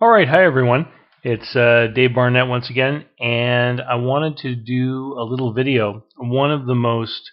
All 0.00 0.08
right, 0.08 0.28
hi 0.28 0.44
everyone. 0.44 0.86
It's 1.24 1.56
uh, 1.56 1.88
Dave 1.92 2.14
Barnett 2.14 2.46
once 2.46 2.70
again, 2.70 3.06
and 3.18 3.80
I 3.80 3.96
wanted 3.96 4.36
to 4.42 4.54
do 4.54 5.16
a 5.18 5.24
little 5.24 5.52
video. 5.52 6.04
One 6.16 6.52
of 6.52 6.66
the 6.66 6.76
most 6.76 7.32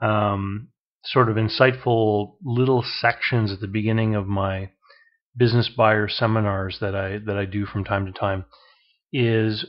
um, 0.00 0.68
sort 1.04 1.28
of 1.28 1.36
insightful 1.36 2.36
little 2.42 2.82
sections 2.82 3.52
at 3.52 3.60
the 3.60 3.66
beginning 3.66 4.14
of 4.14 4.26
my 4.26 4.70
business 5.36 5.68
buyer 5.68 6.08
seminars 6.08 6.78
that 6.80 6.94
I 6.94 7.18
that 7.26 7.36
I 7.36 7.44
do 7.44 7.66
from 7.66 7.84
time 7.84 8.06
to 8.06 8.12
time 8.12 8.46
is 9.12 9.66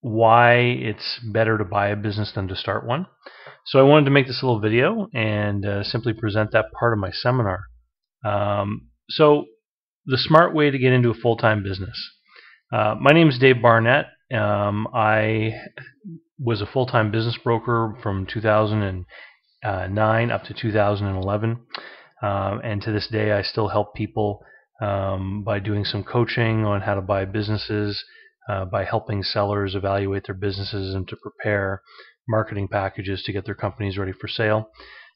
why 0.00 0.60
it's 0.60 1.20
better 1.34 1.58
to 1.58 1.66
buy 1.66 1.88
a 1.88 1.96
business 1.96 2.32
than 2.34 2.48
to 2.48 2.56
start 2.56 2.86
one. 2.86 3.08
So 3.66 3.78
I 3.78 3.82
wanted 3.82 4.06
to 4.06 4.10
make 4.10 4.26
this 4.26 4.42
little 4.42 4.58
video 4.58 5.08
and 5.12 5.66
uh, 5.66 5.84
simply 5.84 6.14
present 6.14 6.52
that 6.52 6.72
part 6.72 6.94
of 6.94 6.98
my 6.98 7.10
seminar. 7.10 7.64
Um, 8.24 8.88
so 9.10 9.44
the 10.06 10.18
smart 10.18 10.54
way 10.54 10.70
to 10.70 10.78
get 10.78 10.92
into 10.92 11.10
a 11.10 11.14
full-time 11.14 11.62
business. 11.62 11.98
Uh, 12.72 12.94
my 13.00 13.12
name 13.12 13.28
is 13.28 13.38
Dave 13.38 13.62
Barnett. 13.62 14.06
Um, 14.32 14.88
I 14.92 15.52
was 16.38 16.60
a 16.60 16.66
full-time 16.66 17.10
business 17.10 17.38
broker 17.42 17.96
from 18.02 18.26
2009 18.26 20.30
up 20.30 20.44
to 20.44 20.54
2011, 20.54 21.58
uh, 22.22 22.58
and 22.62 22.82
to 22.82 22.92
this 22.92 23.08
day, 23.08 23.32
I 23.32 23.42
still 23.42 23.68
help 23.68 23.94
people 23.94 24.44
um, 24.82 25.42
by 25.44 25.58
doing 25.58 25.84
some 25.84 26.04
coaching 26.04 26.66
on 26.66 26.82
how 26.82 26.94
to 26.94 27.00
buy 27.00 27.24
businesses, 27.24 28.04
uh, 28.48 28.66
by 28.66 28.84
helping 28.84 29.22
sellers 29.22 29.74
evaluate 29.74 30.26
their 30.26 30.34
businesses 30.34 30.94
and 30.94 31.08
to 31.08 31.16
prepare 31.16 31.80
marketing 32.28 32.68
packages 32.68 33.22
to 33.22 33.32
get 33.32 33.46
their 33.46 33.54
companies 33.54 33.96
ready 33.96 34.12
for 34.12 34.28
sale, 34.28 34.68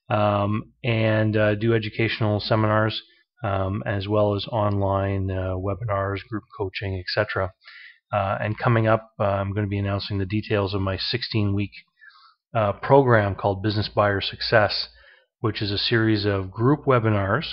um, 0.09 0.73
and 0.83 1.37
uh, 1.37 1.55
do 1.57 1.75
educational 1.75 2.41
seminars 2.41 3.03
um, 3.43 3.83
as 3.87 4.09
well 4.09 4.35
as 4.35 4.47
online 4.47 5.31
uh, 5.31 5.55
webinars, 5.55 6.27
group 6.29 6.45
coaching, 6.57 6.99
etc. 6.99 7.53
Uh, 8.13 8.39
and 8.41 8.59
coming 8.59 8.87
up, 8.87 9.13
uh, 9.21 9.25
I'm 9.25 9.53
going 9.53 9.67
to 9.67 9.71
be 9.71 9.79
announcing 9.79 10.19
the 10.19 10.27
details 10.27 10.75
of 10.75 10.81
my 10.81 10.97
16 10.97 11.55
week 11.55 11.73
uh, 12.55 12.73
program 12.73 13.35
called 13.35 13.63
Business 13.63 13.89
Buyer 13.89 14.21
Success, 14.21 14.89
which 15.41 15.61
is 15.61 15.71
a 15.71 15.79
series 15.79 16.25
of 16.25 16.51
group 16.51 16.85
webinars 16.87 17.53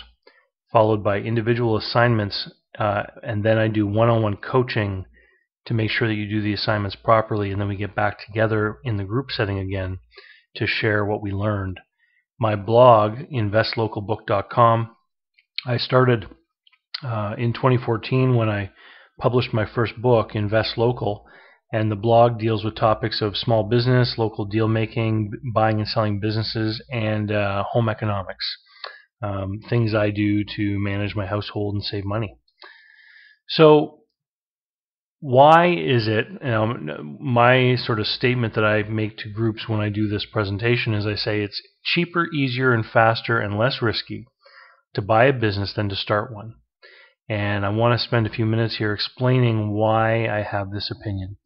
followed 0.72 1.04
by 1.04 1.20
individual 1.20 1.78
assignments. 1.78 2.50
Uh, 2.78 3.04
and 3.24 3.44
then 3.44 3.58
I 3.58 3.68
do 3.68 3.86
one 3.86 4.10
on 4.10 4.22
one 4.22 4.38
coaching 4.38 5.06
to 5.66 5.74
make 5.74 5.90
sure 5.90 6.08
that 6.08 6.16
you 6.16 6.30
do 6.30 6.42
the 6.42 6.54
assignments 6.54 6.96
properly. 6.96 7.52
And 7.52 7.60
then 7.60 7.68
we 7.68 7.76
get 7.76 7.96
back 7.96 8.26
together 8.26 8.78
in 8.84 8.98
the 8.98 9.04
group 9.04 9.32
setting 9.32 9.60
again 9.60 10.00
to 10.56 10.68
share 10.68 11.06
what 11.06 11.22
we 11.22 11.32
learned. 11.32 11.80
My 12.40 12.56
blog, 12.56 13.20
investlocalbook.com, 13.32 14.95
I 15.68 15.78
started 15.78 16.28
uh, 17.04 17.34
in 17.40 17.52
2014 17.52 18.36
when 18.36 18.50
I 18.50 18.70
published 19.20 19.52
my 19.52 19.66
first 19.66 20.00
book, 20.00 20.36
Invest 20.36 20.78
Local, 20.78 21.26
and 21.74 21.90
the 21.92 21.96
blog 21.96 22.38
deals 22.38 22.64
with 22.64 22.76
topics 22.76 23.20
of 23.20 23.36
small 23.36 23.64
business, 23.64 24.16
local 24.20 24.46
deal 24.46 24.68
making, 24.68 25.32
buying 25.56 25.80
and 25.80 25.88
selling 25.88 26.20
businesses, 26.20 26.84
and 26.92 27.32
uh, 27.32 27.64
home 27.64 27.90
economics. 27.90 28.46
Um, 29.24 29.60
things 29.68 29.96
I 29.96 30.12
do 30.12 30.44
to 30.56 30.78
manage 30.78 31.16
my 31.16 31.26
household 31.26 31.74
and 31.74 31.84
save 31.84 32.06
money. 32.06 32.38
So, 33.50 34.02
why 35.20 35.72
is 35.72 36.08
it? 36.08 36.28
Know, 36.44 36.76
my 37.20 37.76
sort 37.76 38.00
of 38.00 38.06
statement 38.06 38.54
that 38.54 38.66
I 38.66 38.84
make 38.84 39.18
to 39.20 39.32
groups 39.32 39.68
when 39.68 39.80
I 39.80 39.90
do 39.90 40.08
this 40.08 40.28
presentation 40.32 40.94
is 40.94 41.08
I 41.08 41.16
say 41.16 41.42
it's 41.42 41.60
cheaper, 41.84 42.28
easier, 42.32 42.72
and 42.72 42.86
faster 42.86 43.40
and 43.40 43.58
less 43.58 43.82
risky 43.82 44.28
to 44.96 45.02
buy 45.02 45.26
a 45.26 45.34
business 45.34 45.74
than 45.76 45.90
to 45.90 45.96
start 45.96 46.34
one. 46.34 46.56
And 47.30 47.66
I 47.66 47.70
want 47.70 48.00
to 48.00 48.06
spend 48.06 48.28
a 48.28 48.32
few 48.32 48.46
minutes 48.46 48.78
here 48.78 48.94
explaining 48.94 49.72
why 49.72 50.28
I 50.28 50.44
have 50.44 50.72
this 50.72 50.92
opinion. 50.92 51.38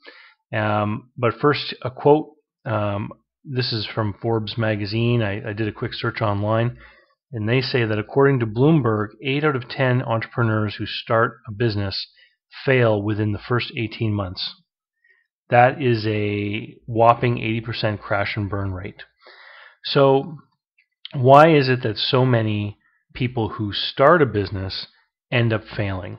Um, 0.53 1.11
but 1.17 1.35
first, 1.39 1.73
a 1.81 1.91
quote. 1.91 2.31
Um, 2.65 3.11
this 3.43 3.71
is 3.71 3.87
from 3.87 4.15
Forbes 4.21 4.57
magazine. 4.57 5.21
I, 5.21 5.49
I 5.49 5.53
did 5.53 5.67
a 5.67 5.73
quick 5.73 5.93
search 5.93 6.21
online, 6.21 6.77
and 7.31 7.47
they 7.47 7.61
say 7.61 7.85
that 7.85 7.97
according 7.97 8.39
to 8.39 8.45
Bloomberg, 8.45 9.09
8 9.23 9.43
out 9.43 9.55
of 9.55 9.69
10 9.69 10.01
entrepreneurs 10.01 10.75
who 10.75 10.85
start 10.85 11.37
a 11.47 11.51
business 11.51 12.07
fail 12.65 13.01
within 13.01 13.31
the 13.31 13.39
first 13.39 13.71
18 13.77 14.13
months. 14.13 14.55
That 15.49 15.81
is 15.81 16.05
a 16.05 16.75
whopping 16.85 17.37
80% 17.37 17.99
crash 17.99 18.35
and 18.35 18.49
burn 18.49 18.73
rate. 18.73 19.03
So, 19.83 20.37
why 21.13 21.55
is 21.55 21.69
it 21.69 21.81
that 21.83 21.97
so 21.97 22.25
many 22.25 22.77
people 23.19 23.49
who 23.49 23.73
start 23.73 24.21
a 24.21 24.25
business 24.25 24.87
end 25.29 25.51
up 25.51 25.61
failing. 25.75 26.17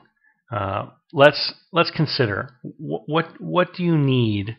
Uh, 0.51 0.85
let's 1.11 1.53
let's 1.73 1.89
consider 1.89 2.51
what, 2.61 3.01
what 3.07 3.25
what 3.41 3.73
do 3.75 3.83
you 3.83 3.97
need 3.97 4.57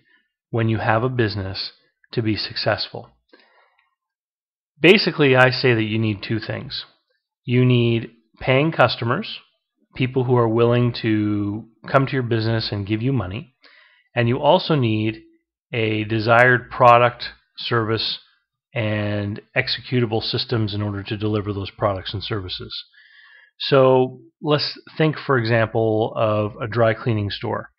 when 0.50 0.69
you 0.69 0.78
have 0.78 1.04
a 1.04 1.08
business 1.08 1.72
to 2.12 2.20
be 2.20 2.36
successful. 2.36 3.08
Basically, 4.81 5.36
I 5.36 5.50
say 5.50 5.75
that 5.75 5.84
you 5.84 5.98
need 5.98 6.19
two 6.26 6.41
things. 6.41 6.84
You 7.44 7.64
need 7.64 8.10
paying 8.41 8.72
customers, 8.72 9.38
people 9.94 10.25
who 10.25 10.36
are 10.36 10.48
willing 10.48 10.92
to 11.02 11.64
come 11.91 12.06
to 12.06 12.12
your 12.12 12.22
business 12.25 12.70
and 12.72 12.86
give 12.86 13.00
you 13.00 13.12
money, 13.12 13.54
and 14.16 14.28
you 14.28 14.38
also 14.38 14.75
need 14.75 15.22
a 15.72 16.04
desired 16.04 16.70
product, 16.70 17.25
service, 17.56 18.19
and 18.75 19.41
executable 19.56 20.22
systems 20.22 20.75
in 20.75 20.83
order 20.83 21.03
to 21.03 21.16
deliver 21.16 21.53
those 21.53 21.71
products 21.71 22.15
and 22.15 22.22
services. 22.22 22.84
So 23.59 24.21
let's 24.41 24.78
think, 24.97 25.16
for 25.19 25.38
example, 25.38 26.12
of 26.16 26.56
a 26.60 26.66
dry 26.66 26.94
cleaning 26.94 27.31
store. 27.31 27.71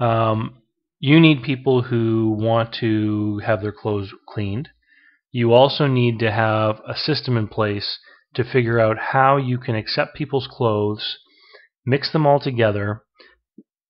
Um, 0.00 0.62
you 0.98 1.20
need 1.20 1.42
people 1.42 1.82
who 1.82 2.36
want 2.38 2.74
to 2.80 3.40
have 3.44 3.60
their 3.60 3.72
clothes 3.72 4.12
cleaned. 4.28 4.70
You 5.30 5.52
also 5.52 5.86
need 5.86 6.18
to 6.20 6.32
have 6.32 6.80
a 6.88 6.96
system 6.96 7.36
in 7.36 7.48
place 7.48 7.98
to 8.34 8.44
figure 8.44 8.80
out 8.80 8.96
how 8.98 9.36
you 9.36 9.58
can 9.58 9.74
accept 9.74 10.16
people's 10.16 10.48
clothes, 10.50 11.18
mix 11.84 12.12
them 12.12 12.26
all 12.26 12.40
together, 12.40 13.02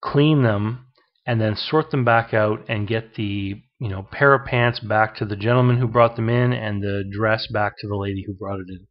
clean 0.01 0.43
them, 0.43 0.87
and 1.25 1.41
then 1.41 1.55
sort 1.55 1.91
them 1.91 2.05
back 2.05 2.33
out 2.33 2.59
and 2.69 2.87
get 2.87 3.15
the 3.15 3.61
you 3.79 3.89
know, 3.89 4.07
pair 4.11 4.33
of 4.33 4.45
pants 4.45 4.79
back 4.79 5.15
to 5.17 5.25
the 5.25 5.35
gentleman 5.35 5.77
who 5.77 5.87
brought 5.87 6.15
them 6.15 6.29
in 6.29 6.53
and 6.53 6.81
the 6.81 7.03
dress 7.11 7.47
back 7.47 7.73
to 7.79 7.87
the 7.87 7.95
lady 7.95 8.23
who 8.25 8.33
brought 8.33 8.59
it 8.59 8.67
in. 8.69 8.87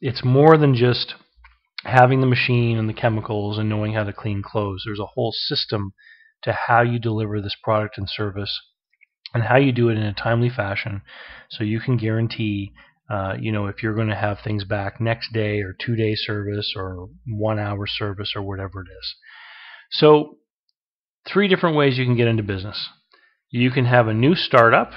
It's 0.00 0.24
more 0.24 0.56
than 0.56 0.74
just 0.74 1.14
having 1.84 2.20
the 2.20 2.26
machine 2.26 2.78
and 2.78 2.88
the 2.88 2.94
chemicals 2.94 3.58
and 3.58 3.68
knowing 3.68 3.94
how 3.94 4.04
to 4.04 4.12
clean 4.12 4.42
clothes. 4.42 4.82
There's 4.84 5.00
a 5.00 5.06
whole 5.06 5.32
system 5.32 5.92
to 6.42 6.52
how 6.52 6.82
you 6.82 6.98
deliver 6.98 7.40
this 7.40 7.56
product 7.62 7.98
and 7.98 8.08
service 8.08 8.60
and 9.34 9.44
how 9.44 9.56
you 9.56 9.72
do 9.72 9.88
it 9.88 9.96
in 9.96 10.02
a 10.02 10.12
timely 10.12 10.50
fashion 10.50 11.02
so 11.50 11.64
you 11.64 11.80
can 11.80 11.96
guarantee 11.96 12.72
uh, 13.10 13.34
you 13.38 13.52
know 13.52 13.66
if 13.66 13.82
you're 13.82 13.94
going 13.94 14.08
to 14.08 14.14
have 14.14 14.38
things 14.42 14.64
back 14.64 15.00
next 15.00 15.32
day 15.32 15.60
or 15.60 15.74
two 15.78 15.96
day 15.96 16.14
service 16.14 16.74
or 16.76 17.08
one 17.26 17.58
hour 17.58 17.86
service 17.86 18.32
or 18.34 18.42
whatever 18.42 18.80
it 18.80 18.88
is 19.00 19.14
so 19.90 20.38
three 21.26 21.48
different 21.48 21.76
ways 21.76 21.98
you 21.98 22.04
can 22.04 22.16
get 22.16 22.28
into 22.28 22.42
business 22.42 22.88
you 23.52 23.70
can 23.70 23.84
have 23.84 24.08
a 24.08 24.14
new 24.14 24.34
startup, 24.34 24.92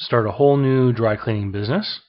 start 0.00 0.26
a 0.26 0.32
whole 0.32 0.56
new 0.56 0.94
dry 0.94 1.14
cleaning 1.14 1.52
business. 1.52 2.00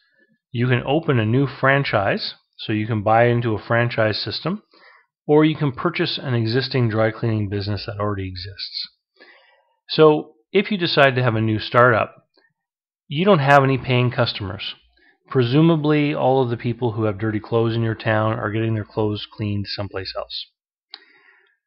You 0.50 0.68
can 0.68 0.82
open 0.88 1.20
a 1.20 1.26
new 1.26 1.46
franchise, 1.46 2.36
so 2.58 2.72
you 2.72 2.88
can 2.88 3.04
buy 3.04 3.26
into 3.26 3.54
a 3.54 3.62
franchise 3.62 4.18
system, 4.18 4.64
or 5.28 5.44
you 5.44 5.58
can 5.58 5.74
purchase 5.74 6.18
an 6.18 6.34
existing 6.34 6.90
dry 6.90 7.12
cleaning 7.12 7.50
business 7.50 7.86
that 7.86 8.00
already 8.00 8.30
exists. 8.30 8.88
So, 9.90 10.36
if 10.54 10.72
you 10.72 10.78
decide 10.78 11.16
to 11.16 11.24
have 11.24 11.36
a 11.36 11.42
new 11.42 11.60
startup, 11.60 12.16
you 13.10 13.26
don't 13.26 13.40
have 13.40 13.66
any 13.66 13.78
paying 13.78 14.10
customers. 14.10 14.76
Presumably, 15.28 16.16
all 16.16 16.42
of 16.42 16.50
the 16.50 16.58
people 16.58 16.94
who 16.94 17.04
have 17.04 17.20
dirty 17.20 17.42
clothes 17.42 17.76
in 17.76 17.84
your 17.84 17.94
town 17.94 18.40
are 18.40 18.52
getting 18.52 18.74
their 18.74 18.86
clothes 18.86 19.28
cleaned 19.30 19.68
someplace 19.68 20.14
else. 20.18 20.48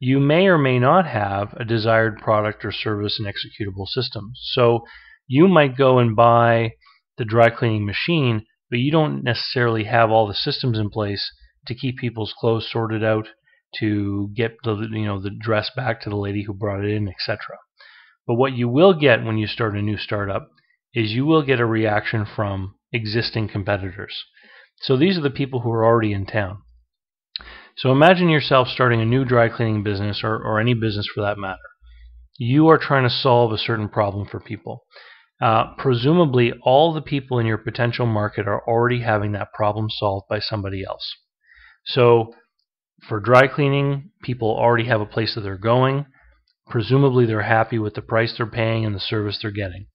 You 0.05 0.19
may 0.19 0.49
or 0.49 0.59
may 0.59 0.81
not 0.81 1.07
have 1.07 1.55
a 1.55 1.65
desired 1.65 2.19
product 2.19 2.65
or 2.65 2.73
service 2.73 3.21
and 3.21 3.33
executable 3.33 3.87
system. 3.87 4.33
So 4.35 4.85
you 5.29 5.47
might 5.47 5.77
go 5.77 6.01
and 6.01 6.17
buy 6.17 6.73
the 7.19 7.25
dry 7.25 7.51
cleaning 7.51 7.87
machine, 7.87 8.45
but 8.69 8.81
you 8.81 8.91
don't 8.91 9.23
necessarily 9.23 9.85
have 9.85 10.11
all 10.11 10.27
the 10.27 10.35
systems 10.35 10.77
in 10.77 10.91
place 10.91 11.31
to 11.69 11.77
keep 11.77 11.99
people's 11.99 12.35
clothes 12.37 12.69
sorted 12.69 13.05
out, 13.05 13.29
to 13.79 14.33
get 14.35 14.57
the 14.65 14.75
you 14.91 15.05
know 15.05 15.21
the 15.21 15.31
dress 15.31 15.71
back 15.77 16.01
to 16.01 16.11
the 16.11 16.17
lady 16.17 16.43
who 16.43 16.53
brought 16.53 16.85
it 16.85 16.91
in, 16.91 17.07
etc. 17.07 17.39
But 18.27 18.35
what 18.35 18.55
you 18.55 18.69
will 18.69 18.95
get 18.95 19.23
when 19.23 19.39
you 19.39 19.47
start 19.47 19.77
a 19.77 19.83
new 19.83 19.99
startup 19.99 20.49
is 20.93 21.13
you 21.13 21.27
will 21.27 21.45
get 21.45 21.61
a 21.61 21.65
reaction 21.65 22.27
from 22.27 22.75
existing 22.93 23.51
competitors. 23.51 24.25
So 24.81 24.97
these 24.97 25.17
are 25.17 25.23
the 25.23 25.31
people 25.31 25.61
who 25.61 25.71
are 25.71 25.85
already 25.85 26.13
in 26.13 26.27
town. 26.27 26.59
So 27.77 27.91
imagine 27.91 28.29
yourself 28.29 28.69
starting 28.69 29.01
a 29.01 29.07
new 29.07 29.25
dry 29.25 29.49
cleaning 29.49 29.83
business 29.83 30.21
or, 30.23 30.37
or 30.37 30.61
any 30.61 30.75
business 30.75 31.09
for 31.13 31.23
that 31.23 31.39
matter. 31.39 31.59
You 32.39 32.69
are 32.69 32.79
trying 32.79 33.05
to 33.05 33.11
solve 33.11 33.53
a 33.53 33.59
certain 33.59 33.89
problem 33.89 34.27
for 34.27 34.41
people. 34.41 34.85
Uh, 35.41 35.75
presumably, 35.77 36.53
all 36.63 36.93
the 36.93 37.03
people 37.03 37.39
in 37.39 37.47
your 37.47 37.59
potential 37.59 38.07
market 38.07 38.47
are 38.47 38.63
already 38.69 39.01
having 39.01 39.33
that 39.33 39.53
problem 39.53 39.89
solved 39.91 40.27
by 40.29 40.39
somebody 40.39 40.85
else. 40.85 41.17
So 41.85 42.35
for 43.09 43.19
dry 43.19 43.49
cleaning, 43.49 44.11
people 44.23 44.49
already 44.49 44.87
have 44.87 45.01
a 45.01 45.07
place 45.07 45.35
that 45.35 45.41
they're 45.41 45.59
going. 45.59 46.07
Presumably, 46.69 47.27
they're 47.27 47.43
happy 47.43 47.79
with 47.79 47.95
the 47.95 48.03
price 48.03 48.35
they're 48.37 48.47
paying 48.47 48.85
and 48.85 48.95
the 48.95 49.01
service 49.01 49.41
they're 49.43 49.51
getting. 49.51 49.87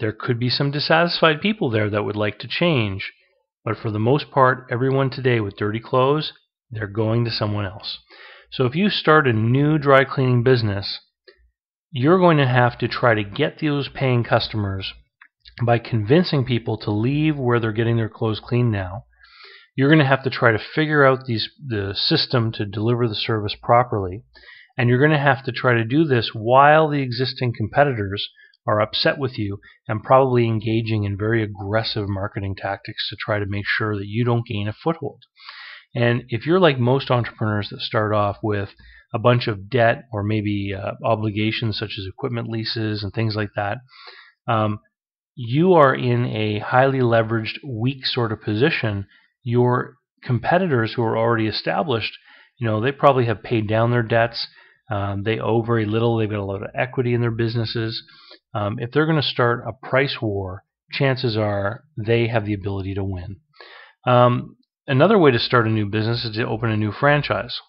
There 0.00 0.12
could 0.12 0.40
be 0.40 0.50
some 0.50 0.72
dissatisfied 0.72 1.40
people 1.40 1.70
there 1.70 1.88
that 1.90 2.04
would 2.04 2.16
like 2.16 2.38
to 2.40 2.48
change, 2.48 3.12
but 3.64 3.76
for 3.76 3.90
the 3.92 4.00
most 4.00 4.30
part, 4.32 4.66
everyone 4.70 5.10
today 5.10 5.38
with 5.38 5.56
dirty 5.56 5.78
clothes, 5.78 6.32
they're 6.72 6.86
going 6.86 7.24
to 7.24 7.30
someone 7.30 7.66
else. 7.66 7.98
So 8.50 8.64
if 8.64 8.74
you 8.74 8.90
start 8.90 9.28
a 9.28 9.32
new 9.32 9.78
dry 9.78 10.04
cleaning 10.04 10.42
business, 10.42 11.00
you're 11.90 12.18
going 12.18 12.38
to 12.38 12.46
have 12.46 12.78
to 12.78 12.88
try 12.88 13.14
to 13.14 13.22
get 13.22 13.60
those 13.60 13.88
paying 13.88 14.24
customers 14.24 14.92
by 15.64 15.78
convincing 15.78 16.44
people 16.44 16.78
to 16.78 16.90
leave 16.90 17.36
where 17.36 17.60
they're 17.60 17.72
getting 17.72 17.96
their 17.96 18.08
clothes 18.08 18.40
cleaned 18.40 18.72
now. 18.72 19.04
You're 19.76 19.90
going 19.90 20.00
to 20.00 20.06
have 20.06 20.24
to 20.24 20.30
try 20.30 20.52
to 20.52 20.58
figure 20.58 21.04
out 21.04 21.26
these, 21.26 21.48
the 21.66 21.94
system 21.94 22.52
to 22.52 22.64
deliver 22.64 23.06
the 23.08 23.14
service 23.14 23.54
properly. 23.62 24.22
And 24.76 24.88
you're 24.88 24.98
going 24.98 25.10
to 25.12 25.18
have 25.18 25.44
to 25.44 25.52
try 25.52 25.74
to 25.74 25.84
do 25.84 26.04
this 26.04 26.30
while 26.34 26.88
the 26.88 27.02
existing 27.02 27.52
competitors 27.56 28.28
are 28.66 28.80
upset 28.80 29.18
with 29.18 29.38
you 29.38 29.58
and 29.88 30.02
probably 30.02 30.46
engaging 30.46 31.04
in 31.04 31.18
very 31.18 31.42
aggressive 31.42 32.08
marketing 32.08 32.54
tactics 32.56 33.08
to 33.10 33.16
try 33.16 33.38
to 33.38 33.46
make 33.46 33.64
sure 33.66 33.96
that 33.96 34.06
you 34.06 34.24
don't 34.24 34.46
gain 34.46 34.68
a 34.68 34.72
foothold. 34.72 35.22
And 35.94 36.24
if 36.28 36.46
you're 36.46 36.60
like 36.60 36.78
most 36.78 37.10
entrepreneurs 37.10 37.68
that 37.70 37.80
start 37.80 38.14
off 38.14 38.38
with 38.42 38.70
a 39.14 39.18
bunch 39.18 39.46
of 39.46 39.68
debt 39.68 40.04
or 40.12 40.22
maybe 40.22 40.74
uh, 40.74 40.92
obligations 41.04 41.78
such 41.78 41.96
as 41.98 42.06
equipment 42.06 42.48
leases 42.48 43.02
and 43.02 43.12
things 43.12 43.36
like 43.36 43.50
that, 43.56 43.78
um, 44.48 44.80
you 45.34 45.74
are 45.74 45.94
in 45.94 46.26
a 46.26 46.58
highly 46.60 47.00
leveraged, 47.00 47.58
weak 47.66 48.04
sort 48.04 48.32
of 48.32 48.42
position. 48.42 49.06
Your 49.42 49.96
competitors 50.22 50.94
who 50.94 51.02
are 51.02 51.16
already 51.16 51.46
established, 51.46 52.12
you 52.58 52.66
know, 52.66 52.80
they 52.80 52.92
probably 52.92 53.26
have 53.26 53.42
paid 53.42 53.68
down 53.68 53.90
their 53.90 54.02
debts. 54.02 54.46
Um, 54.90 55.22
they 55.22 55.38
owe 55.38 55.62
very 55.62 55.86
little. 55.86 56.16
They've 56.16 56.30
got 56.30 56.38
a 56.38 56.44
lot 56.44 56.62
of 56.62 56.70
equity 56.74 57.14
in 57.14 57.20
their 57.20 57.30
businesses. 57.30 58.02
Um, 58.54 58.78
if 58.78 58.90
they're 58.90 59.06
going 59.06 59.20
to 59.20 59.26
start 59.26 59.64
a 59.66 59.72
price 59.72 60.18
war, 60.20 60.64
chances 60.90 61.36
are 61.36 61.84
they 61.96 62.28
have 62.28 62.44
the 62.44 62.52
ability 62.52 62.94
to 62.94 63.04
win. 63.04 63.36
Um, 64.06 64.56
another 64.86 65.18
way 65.18 65.30
to 65.30 65.38
start 65.38 65.66
a 65.66 65.70
new 65.70 65.86
business 65.86 66.24
is 66.24 66.36
to 66.36 66.46
open 66.46 66.70
a 66.70 66.76
new 66.76 66.92
franchise. 66.92 67.60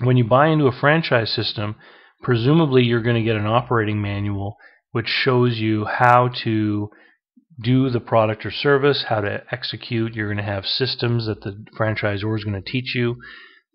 When 0.00 0.16
you 0.16 0.24
buy 0.24 0.48
into 0.48 0.66
a 0.66 0.72
franchise 0.72 1.32
system, 1.32 1.76
presumably 2.22 2.82
you're 2.82 3.02
going 3.02 3.16
to 3.16 3.22
get 3.22 3.36
an 3.36 3.46
operating 3.46 4.00
manual 4.02 4.56
which 4.94 5.08
shows 5.08 5.58
you 5.58 5.84
how 5.84 6.30
to 6.44 6.88
do 7.60 7.90
the 7.90 7.98
product 7.98 8.46
or 8.46 8.52
service, 8.52 9.06
how 9.08 9.20
to 9.20 9.42
execute. 9.50 10.14
You're 10.14 10.32
going 10.32 10.44
to 10.44 10.52
have 10.52 10.64
systems 10.64 11.26
that 11.26 11.40
the 11.40 11.64
franchisor 11.76 12.38
is 12.38 12.44
going 12.44 12.62
to 12.62 12.70
teach 12.70 12.94
you. 12.94 13.14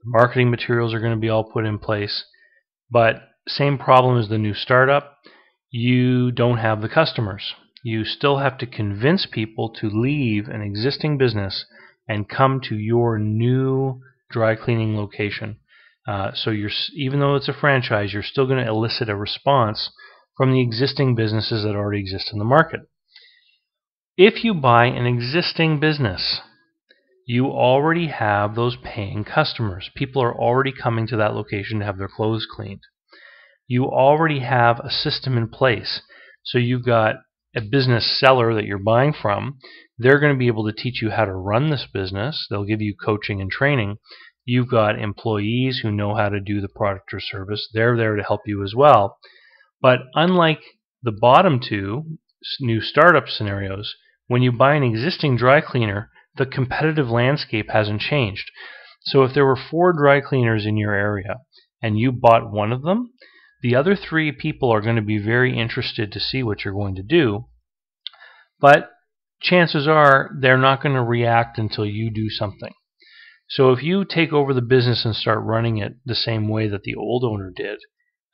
The 0.02 0.12
marketing 0.12 0.50
materials 0.50 0.94
are 0.94 1.02
going 1.02 1.12
to 1.12 1.20
be 1.20 1.28
all 1.28 1.52
put 1.52 1.66
in 1.66 1.78
place. 1.78 2.24
But 2.90 3.22
same 3.50 3.78
problem 3.78 4.18
as 4.18 4.30
the 4.30 4.38
new 4.38 4.54
startup. 4.54 5.18
You 5.72 6.32
don't 6.32 6.60
have 6.60 6.82
the 6.82 6.88
customers. 6.88 7.54
You 7.84 8.06
still 8.06 8.38
have 8.38 8.58
to 8.60 8.66
convince 8.66 9.26
people 9.30 9.74
to 9.82 9.90
leave 9.90 10.48
an 10.48 10.62
existing 10.62 11.18
business 11.18 11.66
and 12.10 12.28
come 12.28 12.60
to 12.68 12.76
your 12.76 13.20
new 13.20 14.02
dry 14.32 14.56
cleaning 14.56 14.98
location. 14.98 15.58
Uh, 16.08 16.32
so 16.34 16.50
you're 16.50 16.72
even 16.96 17.20
though 17.20 17.36
it's 17.36 17.48
a 17.48 17.54
franchise, 17.54 18.12
you're 18.12 18.24
still 18.24 18.48
going 18.48 18.64
to 18.64 18.70
elicit 18.70 19.08
a 19.08 19.16
response 19.16 19.92
from 20.36 20.52
the 20.52 20.62
existing 20.62 21.16
businesses 21.16 21.64
that 21.64 21.76
already 21.76 22.00
exist 22.00 22.32
in 22.34 22.40
the 22.40 22.46
market. 22.46 22.82
If 24.18 24.44
you 24.44 24.54
buy 24.54 24.86
an 24.86 25.06
existing 25.06 25.80
business, 25.80 26.42
you 27.26 27.46
already 27.46 28.08
have 28.08 28.56
those 28.56 28.76
paying 28.84 29.24
customers. 29.24 29.92
People 29.96 30.24
are 30.24 30.34
already 30.34 30.74
coming 30.74 31.06
to 31.08 31.18
that 31.18 31.36
location 31.36 31.80
to 31.80 31.86
have 31.86 32.00
their 32.00 32.10
clothes 32.10 32.48
cleaned. 32.50 32.82
You 33.68 33.86
already 33.86 34.40
have 34.40 34.80
a 34.80 34.90
system 34.90 35.38
in 35.38 35.48
place. 35.48 36.02
So 36.44 36.58
you've 36.58 36.86
got 36.86 37.18
a 37.56 37.62
business 37.62 38.20
seller 38.20 38.54
that 38.54 38.66
you're 38.66 38.78
buying 38.78 39.14
from. 39.14 39.58
They're 39.98 40.20
going 40.20 40.34
to 40.34 40.40
be 40.40 40.48
able 40.48 40.66
to 40.66 40.74
teach 40.74 41.02
you 41.02 41.10
how 41.10 41.26
to 41.26 41.34
run 41.34 41.70
this 41.70 41.88
business. 41.92 42.48
They'll 42.50 42.64
give 42.64 42.82
you 42.82 42.96
coaching 42.96 43.42
and 43.42 43.50
training. 43.50 43.98
You've 44.46 44.70
got 44.70 45.00
employees 45.00 45.80
who 45.82 45.92
know 45.92 46.16
how 46.16 46.30
to 46.30 46.40
do 46.40 46.62
the 46.62 46.70
product 46.70 47.14
or 47.14 47.20
service. 47.20 47.70
They're 47.74 47.98
there 47.98 48.16
to 48.16 48.24
help 48.24 48.42
you 48.46 48.64
as 48.64 48.74
well. 48.76 49.18
But 49.82 50.00
unlike 50.14 50.62
the 51.04 51.12
bottom 51.12 51.60
two 51.60 52.18
new 52.60 52.82
startup 52.82 53.28
scenarios, 53.28 53.96
when 54.28 54.42
you 54.42 54.52
buy 54.52 54.76
an 54.76 54.84
existing 54.84 55.38
dry 55.38 55.62
cleaner, 55.62 56.10
the 56.36 56.46
competitive 56.46 57.10
landscape 57.10 57.70
hasn't 57.70 58.02
changed. 58.02 58.52
So 59.02 59.24
if 59.24 59.34
there 59.34 59.46
were 59.46 59.56
four 59.56 59.94
dry 59.94 60.22
cleaners 60.22 60.66
in 60.66 60.78
your 60.78 60.94
area 60.94 61.38
and 61.82 61.98
you 61.98 62.12
bought 62.12 62.52
one 62.52 62.72
of 62.72 62.84
them, 62.84 63.12
the 63.62 63.76
other 63.76 63.96
three 63.96 64.32
people 64.32 64.72
are 64.72 64.82
going 64.82 64.96
to 64.96 65.02
be 65.02 65.18
very 65.18 65.58
interested 65.58 66.12
to 66.12 66.20
see 66.20 66.44
what 66.44 66.64
you're 66.64 66.74
going 66.74 66.96
to 66.96 67.04
do. 67.04 67.46
But 68.60 68.90
chances 69.42 69.88
are 69.88 70.30
they're 70.40 70.58
not 70.58 70.82
going 70.82 70.96
to 70.96 71.04
react 71.04 71.58
until 71.58 71.86
you 71.86 72.12
do 72.12 72.30
something. 72.30 72.74
So 73.50 73.72
if 73.72 73.82
you 73.82 74.06
take 74.06 74.32
over 74.32 74.54
the 74.54 74.62
business 74.62 75.06
and 75.06 75.16
start 75.16 75.44
running 75.44 75.78
it 75.78 75.94
the 76.06 76.16
same 76.16 76.48
way 76.48 76.68
that 76.68 76.84
the 76.84 76.96
old 76.96 77.24
owner 77.24 77.52
did, 77.56 77.80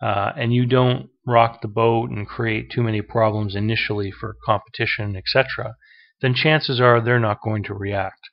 uh, 0.01 0.33
and 0.35 0.53
you 0.53 0.65
don't 0.65 1.09
rock 1.25 1.61
the 1.61 1.69
boat 1.69 2.09
and 2.09 2.27
create 2.27 2.69
too 2.69 2.83
many 2.83 3.01
problems 3.01 3.55
initially 3.55 4.11
for 4.11 4.35
competition, 4.45 5.15
etc., 5.15 5.75
then 6.21 6.33
chances 6.33 6.81
are 6.81 6.99
they're 6.99 7.19
not 7.19 7.41
going 7.41 7.63
to 7.63 7.73
react. 7.73 8.29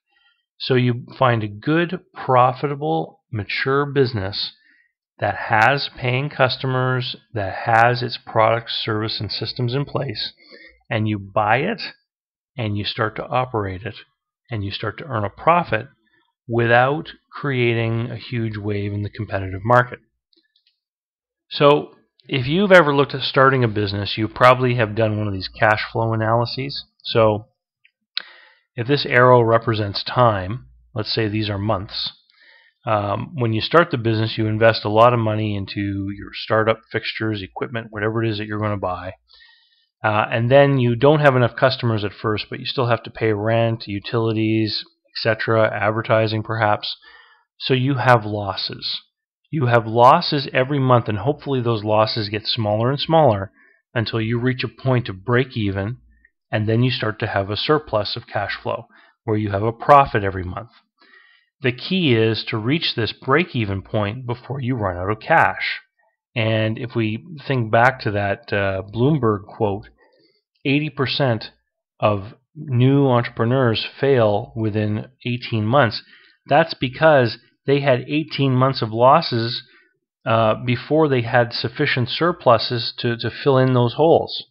So 0.58 0.74
you 0.74 1.04
find 1.18 1.42
a 1.42 1.48
good, 1.48 2.00
profitable, 2.14 3.20
mature 3.32 3.86
business 3.86 4.52
that 5.19 5.37
has 5.49 5.91
paying 5.97 6.29
customers, 6.29 7.17
that 7.32 7.55
has 7.67 8.03
its 8.03 8.19
products, 8.25 8.81
service, 8.85 9.20
and 9.20 9.31
systems 9.31 9.75
in 9.75 9.85
place, 9.85 10.32
and 10.91 11.09
you 11.09 11.19
buy 11.19 11.59
it 11.59 11.81
and 12.56 12.76
you 12.76 12.85
start 12.85 13.17
to 13.17 13.26
operate 13.26 13.82
it 13.82 13.94
and 14.50 14.64
you 14.64 14.70
start 14.70 14.99
to 14.99 15.05
earn 15.05 15.25
a 15.25 15.31
profit 15.31 15.87
without 16.49 17.09
creating 17.31 18.11
a 18.11 18.17
huge 18.17 18.56
wave 18.56 18.93
in 18.93 19.03
the 19.03 19.11
competitive 19.11 19.62
market. 19.64 20.00
So, 21.49 21.94
if 22.29 22.47
you've 22.47 22.73
ever 22.73 22.94
looked 22.94 23.14
at 23.14 23.23
starting 23.23 23.64
a 23.64 23.69
business, 23.69 24.17
you 24.17 24.29
probably 24.29 24.76
have 24.76 24.94
done 24.94 25.19
one 25.19 25.26
of 25.26 25.32
these 25.32 25.49
cash 25.49 25.81
flow 25.91 26.12
analyses. 26.12 26.85
So, 27.03 27.47
if 28.75 28.87
this 28.87 29.05
arrow 29.06 29.43
represents 29.43 30.05
time, 30.05 30.67
let's 30.94 31.12
say 31.14 31.29
these 31.29 31.50
are 31.50 31.59
months, 31.59 32.12
um, 32.84 33.32
when 33.34 33.52
you 33.52 33.60
start 33.60 33.90
the 33.90 33.98
business, 33.98 34.36
you 34.36 34.46
invest 34.46 34.84
a 34.84 34.90
lot 34.90 35.12
of 35.12 35.20
money 35.20 35.54
into 35.56 36.08
your 36.16 36.30
startup 36.32 36.80
fixtures, 36.90 37.42
equipment, 37.42 37.88
whatever 37.90 38.24
it 38.24 38.30
is 38.30 38.38
that 38.38 38.46
you're 38.46 38.58
going 38.58 38.72
to 38.72 38.76
buy. 38.76 39.12
Uh, 40.02 40.26
and 40.30 40.50
then 40.50 40.78
you 40.78 40.96
don't 40.96 41.20
have 41.20 41.36
enough 41.36 41.54
customers 41.54 42.04
at 42.04 42.12
first, 42.12 42.46
but 42.50 42.58
you 42.58 42.66
still 42.66 42.88
have 42.88 43.02
to 43.04 43.10
pay 43.10 43.32
rent, 43.32 43.86
utilities, 43.86 44.84
etc., 45.14 45.70
advertising 45.72 46.42
perhaps. 46.42 46.96
So 47.60 47.74
you 47.74 47.94
have 47.94 48.24
losses. 48.24 49.00
You 49.48 49.66
have 49.66 49.86
losses 49.86 50.48
every 50.52 50.80
month, 50.80 51.08
and 51.08 51.18
hopefully 51.18 51.60
those 51.60 51.84
losses 51.84 52.28
get 52.28 52.46
smaller 52.46 52.90
and 52.90 52.98
smaller 52.98 53.52
until 53.94 54.20
you 54.20 54.40
reach 54.40 54.64
a 54.64 54.82
point 54.82 55.08
of 55.08 55.24
break 55.24 55.56
even, 55.56 55.98
and 56.50 56.68
then 56.68 56.82
you 56.82 56.90
start 56.90 57.20
to 57.20 57.26
have 57.28 57.50
a 57.50 57.56
surplus 57.56 58.16
of 58.16 58.26
cash 58.26 58.58
flow 58.60 58.86
where 59.24 59.36
you 59.36 59.50
have 59.50 59.62
a 59.62 59.70
profit 59.70 60.24
every 60.24 60.42
month. 60.42 60.70
The 61.62 61.73
key 61.73 62.14
is 62.14 62.45
to 62.49 62.57
reach 62.57 62.95
this 62.97 63.12
break 63.12 63.54
even 63.54 63.83
point 63.83 64.26
before 64.26 64.61
you 64.61 64.75
run 64.75 64.97
out 64.97 65.11
of 65.11 65.21
cash. 65.21 65.81
And 66.35 66.78
if 66.78 66.95
we 66.97 67.25
think 67.47 67.71
back 67.71 68.00
to 68.00 68.11
that 68.12 68.52
uh, 68.52 68.83
Bloomberg 68.92 69.45
quote, 69.45 69.88
80% 70.66 71.47
of 72.00 72.35
new 72.54 73.07
entrepreneurs 73.07 73.87
fail 74.00 74.52
within 74.57 75.07
18 75.25 75.64
months. 75.64 76.02
That's 76.47 76.75
because 76.75 77.38
they 77.66 77.81
had 77.81 78.00
18 78.09 78.52
months 78.52 78.83
of 78.83 78.90
losses 78.92 79.62
uh, 80.26 80.54
before 80.64 81.09
they 81.09 81.23
had 81.23 81.52
sufficient 81.52 82.09
surpluses 82.09 82.92
to, 82.99 83.16
to 83.16 83.31
fill 83.31 83.59
in 83.59 83.75
those 83.75 83.95
holes, 83.95 84.45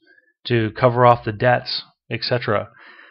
to 0.48 0.72
cover 0.80 1.06
off 1.06 1.26
the 1.26 1.32
debts, 1.32 1.84
etc. 2.10 2.70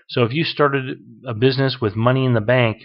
So 0.09 0.25
if 0.25 0.33
you 0.33 0.45
started 0.45 0.99
a 1.27 1.35
business 1.35 1.79
with 1.81 1.97
money 1.97 2.25
in 2.25 2.35
the 2.35 2.41
bank, 2.41 2.79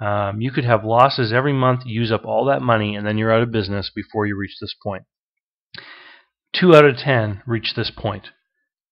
um, 0.00 0.40
you 0.40 0.50
could 0.50 0.64
have 0.64 0.84
losses 0.84 1.32
every 1.32 1.52
month, 1.52 1.82
use 1.84 2.10
up 2.10 2.24
all 2.24 2.44
that 2.46 2.62
money, 2.62 2.96
and 2.96 3.06
then 3.06 3.16
you're 3.16 3.32
out 3.32 3.42
of 3.42 3.52
business 3.52 3.90
before 3.94 4.26
you 4.26 4.36
reach 4.36 4.56
this 4.60 4.74
point. 4.82 5.04
Two 6.52 6.74
out 6.74 6.84
of 6.84 6.96
ten 6.96 7.42
reach 7.46 7.74
this 7.74 7.90
point, 7.96 8.28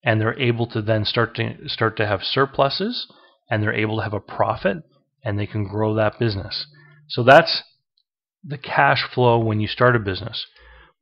and 0.04 0.20
they're 0.20 0.38
able 0.38 0.66
to 0.68 0.82
then 0.82 1.04
start 1.04 1.34
to 1.36 1.56
start 1.66 1.96
to 1.96 2.06
have 2.06 2.22
surpluses, 2.22 3.06
and 3.50 3.62
they're 3.62 3.74
able 3.74 3.96
to 3.96 4.02
have 4.02 4.14
a 4.14 4.20
profit, 4.20 4.78
and 5.24 5.38
they 5.38 5.46
can 5.46 5.64
grow 5.66 5.94
that 5.94 6.18
business. 6.18 6.66
So 7.08 7.22
that's 7.22 7.62
the 8.44 8.58
cash 8.58 9.04
flow 9.12 9.38
when 9.38 9.60
you 9.60 9.68
start 9.68 9.96
a 9.96 10.00
business. 10.00 10.46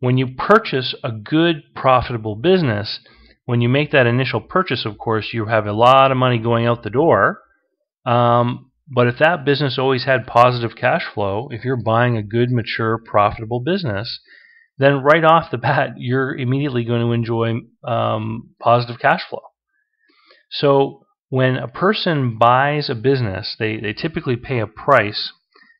When 0.01 0.17
you 0.17 0.29
purchase 0.29 0.95
a 1.05 1.13
good, 1.13 1.63
profitable 1.75 2.37
business, 2.37 3.01
when 3.45 3.61
you 3.61 3.69
make 3.69 3.91
that 3.91 4.07
initial 4.07 4.41
purchase, 4.41 4.87
of 4.87 4.99
course, 4.99 5.31
you 5.33 5.47
have 5.47 5.67
a 5.67 5.73
lot 5.73 6.11
of 6.11 6.17
money 6.17 6.39
going 6.39 6.67
out 6.67 6.83
the 6.83 6.91
door. 6.91 7.41
Um, 8.07 8.70
But 8.93 9.07
if 9.07 9.19
that 9.19 9.45
business 9.45 9.79
always 9.79 10.05
had 10.05 10.27
positive 10.27 10.77
cash 10.77 11.05
flow, 11.15 11.49
if 11.53 11.65
you're 11.65 11.77
buying 11.77 12.17
a 12.17 12.23
good, 12.23 12.51
mature, 12.51 12.99
profitable 12.99 13.61
business, 13.61 14.21
then 14.79 15.03
right 15.03 15.25
off 15.25 15.51
the 15.51 15.59
bat, 15.59 15.91
you're 15.99 16.37
immediately 16.37 16.85
going 16.85 17.03
to 17.03 17.13
enjoy 17.13 17.53
um, 17.85 18.51
positive 18.61 18.99
cash 19.01 19.23
flow. 19.29 19.43
So 20.51 21.05
when 21.29 21.57
a 21.57 21.69
person 21.69 22.39
buys 22.39 22.91
a 22.91 22.95
business, 22.95 23.55
they, 23.59 23.79
they 23.79 23.93
typically 23.93 24.37
pay 24.37 24.59
a 24.59 24.67
price, 24.67 25.33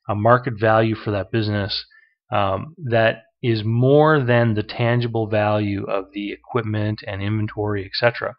a 0.07 0.15
market 0.15 0.53
value 0.59 0.95
for 0.95 1.11
that 1.11 1.31
business 1.31 1.85
um, 2.31 2.75
that 2.77 3.23
is 3.43 3.63
more 3.65 4.23
than 4.23 4.53
the 4.53 4.63
tangible 4.63 5.27
value 5.27 5.83
of 5.85 6.05
the 6.13 6.31
equipment 6.31 7.01
and 7.05 7.21
inventory, 7.21 7.85
etc. 7.85 8.35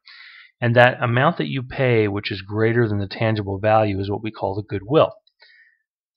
And 0.62 0.76
that 0.76 1.02
amount 1.02 1.38
that 1.38 1.48
you 1.48 1.64
pay, 1.64 2.06
which 2.06 2.30
is 2.30 2.40
greater 2.40 2.86
than 2.86 3.00
the 3.00 3.08
tangible 3.08 3.58
value, 3.58 3.98
is 3.98 4.08
what 4.08 4.22
we 4.22 4.30
call 4.30 4.54
the 4.54 4.62
goodwill. 4.62 5.12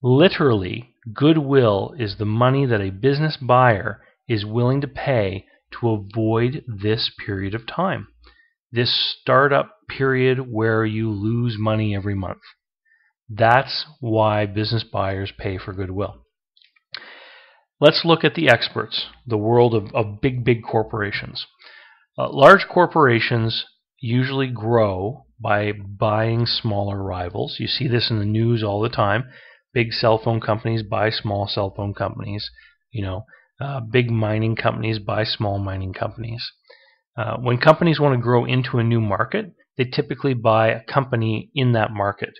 Literally, 0.03 0.93
goodwill 1.11 1.95
is 1.97 2.17
the 2.19 2.25
money 2.25 2.67
that 2.67 2.79
a 2.79 2.91
business 2.91 3.37
buyer 3.37 4.01
is 4.29 4.45
willing 4.45 4.81
to 4.81 4.87
pay 4.87 5.47
to 5.71 5.89
avoid 5.89 6.63
this 6.67 7.11
period 7.25 7.55
of 7.55 7.65
time, 7.65 8.07
this 8.71 9.17
startup 9.19 9.77
period 9.89 10.51
where 10.51 10.85
you 10.85 11.09
lose 11.09 11.55
money 11.57 11.95
every 11.95 12.13
month. 12.13 12.41
That's 13.27 13.87
why 13.99 14.45
business 14.45 14.83
buyers 14.83 15.33
pay 15.35 15.57
for 15.57 15.73
goodwill. 15.73 16.17
Let's 17.81 18.03
look 18.05 18.23
at 18.23 18.35
the 18.35 18.47
experts, 18.47 19.07
the 19.25 19.37
world 19.37 19.73
of, 19.73 19.93
of 19.95 20.21
big, 20.21 20.45
big 20.45 20.63
corporations. 20.63 21.47
Uh, 22.15 22.29
large 22.31 22.67
corporations 22.71 23.65
usually 24.05 24.47
grow 24.47 25.25
by 25.39 25.71
buying 25.73 26.45
smaller 26.45 27.01
rivals. 27.01 27.57
You 27.59 27.67
see 27.67 27.87
this 27.87 28.09
in 28.09 28.19
the 28.19 28.25
news 28.25 28.63
all 28.63 28.81
the 28.81 28.89
time. 28.89 29.25
Big 29.73 29.91
cell 29.91 30.17
phone 30.23 30.39
companies 30.39 30.83
buy 30.83 31.09
small 31.09 31.47
cell 31.47 31.73
phone 31.75 31.93
companies. 31.93 32.49
You 32.91 33.03
know, 33.03 33.25
uh, 33.59 33.81
big 33.81 34.09
mining 34.09 34.55
companies 34.55 34.99
buy 34.99 35.23
small 35.23 35.59
mining 35.59 35.93
companies. 35.93 36.51
Uh, 37.17 37.37
when 37.37 37.57
companies 37.57 37.99
want 37.99 38.13
to 38.13 38.21
grow 38.21 38.45
into 38.45 38.77
a 38.77 38.83
new 38.83 39.01
market, 39.01 39.53
they 39.77 39.85
typically 39.85 40.33
buy 40.33 40.69
a 40.69 40.83
company 40.83 41.49
in 41.55 41.73
that 41.73 41.91
market. 41.91 42.33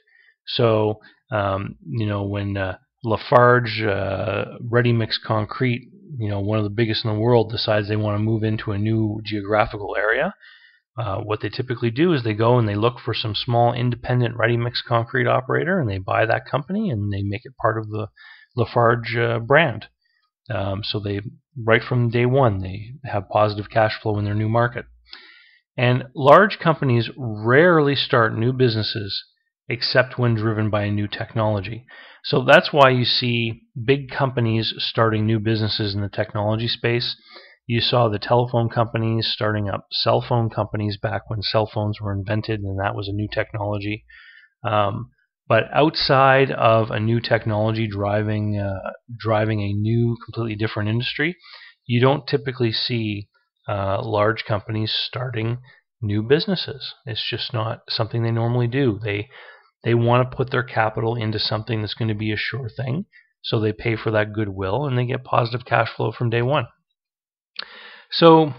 So, 0.48 1.00
um, 1.32 1.76
you 1.86 2.06
know, 2.06 2.24
when 2.24 2.56
uh, 2.56 2.78
Lafarge 3.04 3.82
uh, 3.82 4.46
Ready 4.62 4.94
Mix 4.94 5.18
Concrete, 5.18 5.90
you 6.18 6.30
know, 6.30 6.40
one 6.40 6.60
of 6.60 6.64
the 6.64 6.70
biggest 6.70 7.04
in 7.04 7.14
the 7.14 7.20
world, 7.20 7.52
decides 7.52 7.88
they 7.88 7.96
want 7.96 8.16
to 8.16 8.24
move 8.24 8.44
into 8.44 8.72
a 8.72 8.78
new 8.78 9.20
geographical 9.26 9.96
area, 9.98 10.34
uh, 10.98 11.18
what 11.18 11.42
they 11.42 11.50
typically 11.50 11.92
do 11.92 12.14
is 12.14 12.24
they 12.24 12.34
go 12.34 12.58
and 12.58 12.68
they 12.68 12.76
look 12.76 13.00
for 13.04 13.14
some 13.14 13.36
small 13.36 13.74
independent 13.74 14.38
ready 14.38 14.56
mix 14.56 14.82
concrete 14.82 15.28
operator 15.28 15.80
and 15.80 15.90
they 15.90 15.98
buy 15.98 16.26
that 16.26 16.50
company 16.50 16.90
and 16.90 17.12
they 17.12 17.22
make 17.22 17.42
it 17.44 17.58
part 17.58 17.78
of 17.78 17.90
the 17.90 18.08
Lafarge 18.56 19.16
uh, 19.18 19.40
brand. 19.40 19.88
Um, 20.50 20.84
so 20.84 21.00
they 21.00 21.22
right 21.62 21.82
from 21.82 22.10
day 22.10 22.26
one 22.26 22.62
they 22.62 22.94
have 23.04 23.30
positive 23.30 23.70
cash 23.70 24.00
flow 24.02 24.18
in 24.18 24.26
their 24.26 24.36
new 24.36 24.48
market. 24.48 24.86
And 25.78 26.06
large 26.16 26.60
companies 26.60 27.10
rarely 27.18 27.96
start 27.96 28.38
new 28.38 28.54
businesses 28.54 29.26
except 29.68 30.18
when 30.18 30.36
driven 30.36 30.70
by 30.70 30.84
a 30.84 30.92
new 30.92 31.08
technology. 31.08 31.86
So 32.24 32.46
that's 32.46 32.72
why 32.72 32.92
you 32.92 33.04
see 33.04 33.64
big 33.84 34.10
companies 34.10 34.74
starting 34.78 35.26
new 35.26 35.40
businesses 35.40 35.94
in 35.94 36.02
the 36.02 36.10
technology 36.10 36.68
space 36.68 37.16
you 37.68 37.82
saw 37.82 38.08
the 38.08 38.20
telephone 38.20 38.70
companies 38.70 39.28
starting 39.32 39.70
up 39.70 39.88
cell 39.92 40.22
phone 40.22 40.50
companies 40.50 40.98
back 40.98 41.30
when 41.30 41.42
cell 41.42 41.70
phones 41.72 42.00
were 42.00 42.14
invented, 42.14 42.60
and 42.62 42.80
that 42.80 42.96
was 42.96 43.08
a 43.08 43.14
new 43.14 43.28
technology. 43.28 44.06
Um, 44.64 45.10
but 45.48 45.66
outside 45.74 46.52
of 46.52 46.90
a 46.90 47.00
new 47.00 47.20
technology 47.20 47.88
driving 47.88 48.58
uh, 48.58 48.92
driving 49.18 49.62
a 49.62 49.74
new, 49.74 50.18
completely 50.24 50.56
different 50.56 50.90
industry, 50.90 51.36
you 51.86 52.00
don't 52.02 52.28
typically 52.28 52.72
see 52.72 53.30
uh, 53.68 54.02
large 54.02 54.46
companies 54.46 54.94
starting 54.94 55.60
new 56.02 56.22
businesses. 56.22 56.94
It's 57.06 57.28
just 57.28 57.54
not 57.54 57.82
something 57.90 58.24
they 58.24 58.32
normally 58.32 58.68
do. 58.68 59.00
They 59.04 59.30
they 59.84 59.94
want 59.94 60.30
to 60.30 60.36
put 60.36 60.52
their 60.52 60.64
capital 60.64 61.16
into 61.16 61.40
something 61.40 61.82
that's 61.82 61.94
going 61.94 62.10
to 62.10 62.16
be 62.16 62.32
a 62.32 62.38
sure 62.38 62.70
thing, 62.70 63.06
so 63.44 63.60
they 63.60 63.74
pay 63.74 63.96
for 63.96 64.12
that 64.12 64.34
goodwill 64.34 64.86
and 64.86 64.98
they 64.98 65.06
get 65.06 65.24
positive 65.24 65.66
cash 65.66 65.90
flow 65.96 66.12
from 66.12 66.30
day 66.30 66.42
one. 66.44 66.66
So 68.12 68.54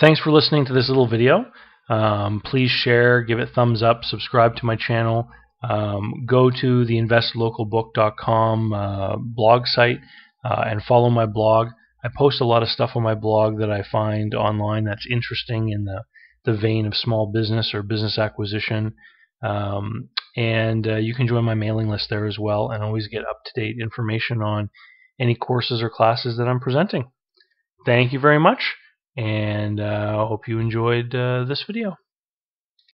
thanks 0.00 0.20
for 0.20 0.30
listening 0.30 0.66
to 0.66 0.72
this 0.72 0.88
little 0.88 1.08
video. 1.08 1.46
Um, 1.88 2.42
please 2.44 2.70
share, 2.70 3.22
give 3.22 3.38
it 3.38 3.50
thumbs 3.54 3.82
up, 3.82 4.04
subscribe 4.04 4.56
to 4.56 4.66
my 4.66 4.76
channel. 4.76 5.28
Um, 5.62 6.24
go 6.26 6.50
to 6.50 6.84
the 6.84 7.00
investlocalbook.com 7.00 8.72
uh, 8.72 9.16
blog 9.18 9.66
site 9.66 9.98
uh, 10.44 10.64
and 10.66 10.82
follow 10.82 11.10
my 11.10 11.26
blog. 11.26 11.68
I 12.04 12.08
post 12.16 12.40
a 12.40 12.44
lot 12.44 12.62
of 12.62 12.68
stuff 12.68 12.90
on 12.94 13.02
my 13.02 13.14
blog 13.14 13.58
that 13.58 13.70
I 13.70 13.82
find 13.82 14.34
online 14.34 14.84
that's 14.84 15.06
interesting 15.10 15.70
in 15.70 15.84
the, 15.84 16.04
the 16.44 16.56
vein 16.56 16.86
of 16.86 16.94
small 16.94 17.26
business 17.26 17.72
or 17.74 17.82
business 17.82 18.18
acquisition. 18.18 18.94
Um, 19.42 20.10
and 20.36 20.86
uh, 20.86 20.96
you 20.96 21.14
can 21.14 21.26
join 21.26 21.44
my 21.44 21.54
mailing 21.54 21.88
list 21.88 22.08
there 22.10 22.26
as 22.26 22.38
well 22.38 22.70
and 22.70 22.84
always 22.84 23.08
get 23.08 23.22
up 23.22 23.40
to 23.46 23.60
date 23.60 23.76
information 23.80 24.42
on 24.42 24.70
any 25.18 25.34
courses 25.34 25.82
or 25.82 25.90
classes 25.90 26.36
that 26.36 26.46
I'm 26.46 26.60
presenting 26.60 27.10
thank 27.84 28.12
you 28.12 28.20
very 28.20 28.38
much, 28.38 28.74
and 29.16 29.80
I 29.80 30.14
uh, 30.14 30.26
hope 30.26 30.48
you 30.48 30.58
enjoyed 30.58 31.14
uh, 31.14 31.44
this 31.44 31.64
video. 31.66 31.96